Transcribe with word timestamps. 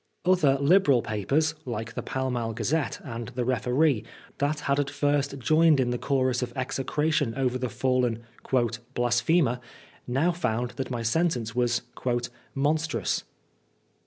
Other 0.25 0.55
Liberal 0.57 1.03
papers, 1.03 1.53
like 1.63 1.93
the 1.93 2.01
Pall 2.01 2.31
Mall 2.31 2.53
Gazette 2.53 2.99
and 3.03 3.27
the 3.27 3.43
Referee^ 3.43 4.03
that 4.39 4.61
had 4.61 4.79
at 4.79 4.89
first 4.89 5.37
joined 5.37 5.79
in 5.79 5.91
the 5.91 5.99
chorus 5.99 6.41
of 6.41 6.51
execration 6.55 7.35
over 7.35 7.59
the 7.59 7.69
fallen" 7.69 8.23
blasphemer," 8.95 9.59
now 10.07 10.31
found 10.31 10.71
that 10.77 10.89
my 10.89 11.03
sentence 11.03 11.53
was" 11.53 11.83
monstrous." 12.55 13.25